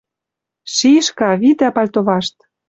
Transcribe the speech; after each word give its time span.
Шишка, 0.75 1.29
витӓ 1.41 1.69
пальто 1.75 1.99
вашт. 2.07 2.35